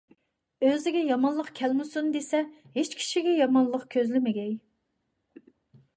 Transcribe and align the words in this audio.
ئۆزىگە 0.67 1.03
يامانلىق 1.09 1.51
كەلمىسۇن 1.59 2.09
دېسە، 2.17 2.41
ھېچ 2.79 2.97
كىشىگە 3.03 3.35
يامانلىق 3.41 3.87
كۆزلىمىگەي. 3.97 4.53